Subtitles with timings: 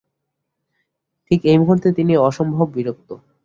[1.31, 3.09] ঠিক এই মুহূর্তে তিনি অসম্ভব বিরক্ত।